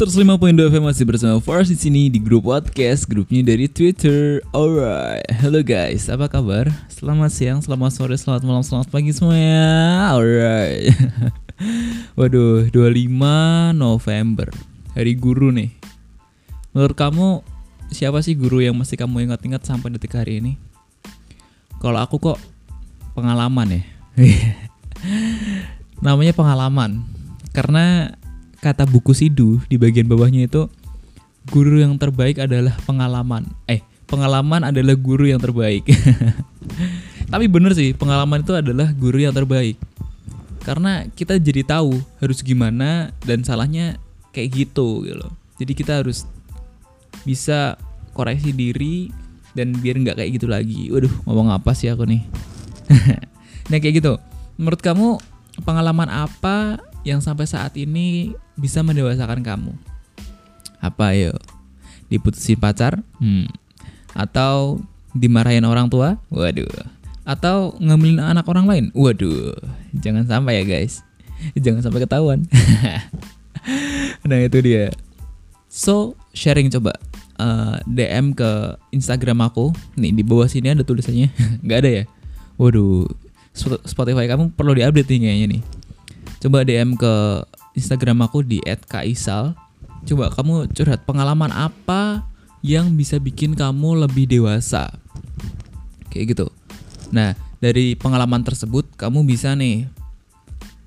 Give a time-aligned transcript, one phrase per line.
[0.00, 4.40] 105.2 FM masih bersama Force di sini di grup podcast, grupnya dari Twitter.
[4.56, 6.72] Alright, hello guys, apa kabar?
[6.88, 9.60] Selamat siang, selamat sore, selamat malam, selamat pagi semuanya.
[10.16, 10.96] Alright.
[12.16, 14.48] Waduh, 25 November,
[14.96, 15.68] hari guru nih.
[16.72, 17.44] Menurut kamu
[17.92, 20.56] siapa sih guru yang masih kamu ingat-ingat sampai detik hari ini?
[21.76, 22.40] Kalau aku kok
[23.12, 23.82] pengalaman ya.
[26.08, 27.04] Namanya pengalaman.
[27.52, 28.16] Karena
[28.60, 30.68] kata buku Sidu di bagian bawahnya itu
[31.48, 33.48] guru yang terbaik adalah pengalaman.
[33.64, 35.88] Eh, pengalaman adalah guru yang terbaik.
[37.32, 39.80] Tapi bener sih, pengalaman itu adalah guru yang terbaik.
[40.60, 43.96] Karena kita jadi tahu harus gimana dan salahnya
[44.36, 45.32] kayak gitu gitu loh.
[45.56, 46.28] Jadi kita harus
[47.24, 47.80] bisa
[48.12, 49.08] koreksi diri
[49.56, 50.92] dan biar nggak kayak gitu lagi.
[50.92, 52.22] Waduh, ngomong apa sih aku nih?
[53.72, 54.20] nah kayak gitu.
[54.60, 55.16] Menurut kamu
[55.64, 59.72] pengalaman apa yang sampai saat ini bisa mendewasakan kamu?
[60.80, 61.32] Apa yo?
[62.12, 63.00] Diputusin pacar?
[63.20, 63.48] Hmm.
[64.12, 64.84] Atau
[65.16, 66.20] dimarahin orang tua?
[66.28, 66.68] Waduh.
[67.24, 68.84] Atau ngambilin anak orang lain?
[68.92, 69.56] Waduh.
[69.96, 71.00] Jangan sampai ya guys.
[71.56, 72.44] Jangan sampai ketahuan.
[74.28, 74.92] nah itu dia.
[75.70, 76.96] So sharing coba
[77.40, 79.72] uh, DM ke Instagram aku.
[79.96, 81.32] Nih di bawah sini ada tulisannya.
[81.64, 82.04] Nggak ada ya?
[82.60, 83.08] Waduh.
[83.88, 85.62] Spotify kamu perlu diupdate nih kayaknya nih
[86.40, 87.44] coba DM ke
[87.76, 89.54] Instagram aku di @kaisal.
[90.04, 92.24] Coba kamu curhat pengalaman apa
[92.64, 94.92] yang bisa bikin kamu lebih dewasa.
[96.12, 96.46] Kayak gitu.
[97.12, 99.86] Nah, dari pengalaman tersebut kamu bisa nih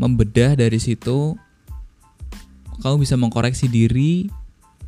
[0.00, 1.36] membedah dari situ
[2.80, 4.32] kamu bisa mengkoreksi diri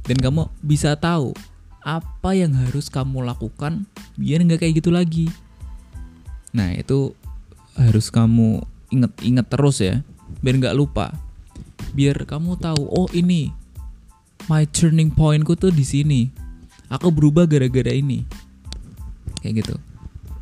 [0.08, 1.36] dan kamu bisa tahu
[1.84, 3.84] apa yang harus kamu lakukan
[4.16, 5.26] biar nggak kayak gitu lagi.
[6.56, 7.12] Nah, itu
[7.76, 10.04] harus kamu inget-inget terus ya
[10.40, 11.12] biar nggak lupa.
[11.92, 13.52] Biar kamu tahu oh ini
[14.48, 16.32] my turning pointku tuh di sini.
[16.88, 18.24] Aku berubah gara-gara ini.
[19.44, 19.74] Kayak gitu.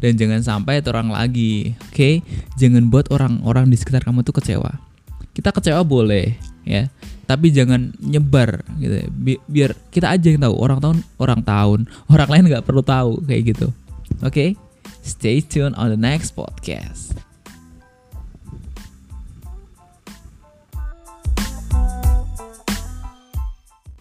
[0.00, 1.92] Dan jangan sampai orang lagi oke?
[1.92, 2.14] Okay?
[2.56, 4.78] jangan buat orang-orang di sekitar kamu tuh kecewa.
[5.34, 6.86] Kita kecewa boleh ya.
[7.26, 8.94] Tapi jangan nyebar gitu.
[9.02, 9.06] Ya.
[9.10, 10.54] Bi biar kita aja yang tahu.
[10.56, 11.80] Orang tahun orang tahun.
[12.10, 13.68] Orang lain nggak perlu tahu kayak gitu.
[14.22, 14.30] Oke?
[14.30, 14.50] Okay?
[15.02, 17.16] stay tuned on the next podcast